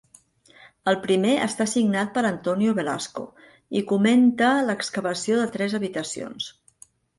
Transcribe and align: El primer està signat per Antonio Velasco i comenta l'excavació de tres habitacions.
El 0.91 0.95
primer 1.01 1.33
està 1.47 1.67
signat 1.73 2.09
per 2.15 2.23
Antonio 2.29 2.73
Velasco 2.79 3.27
i 3.81 3.85
comenta 3.93 4.51
l'excavació 4.71 5.39
de 5.45 5.49
tres 5.59 5.79
habitacions. 5.83 6.53